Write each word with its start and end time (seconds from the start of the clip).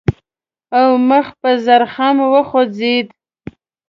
او 0.79 0.87
مخ 1.09 1.27
په 1.41 1.49
زرخم 1.65 2.15
وخوځېد. 2.33 3.07